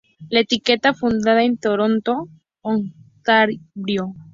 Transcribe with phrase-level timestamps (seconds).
[0.31, 2.27] La etiqueta fundada en Toronto,
[2.63, 4.15] Ontario.